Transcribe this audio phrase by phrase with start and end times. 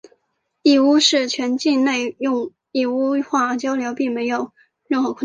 [0.63, 4.51] 义乌市全境内用义乌话交流没有
[4.87, 5.19] 任何困难。